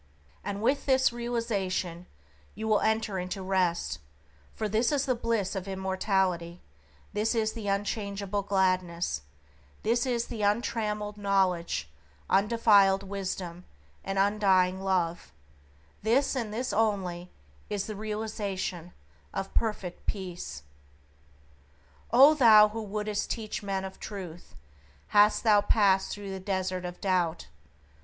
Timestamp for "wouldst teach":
22.81-23.61